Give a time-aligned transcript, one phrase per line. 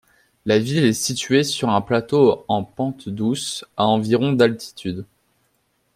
[0.47, 5.05] La ville est située sur un plateau en pente douce, à environ d'altitude.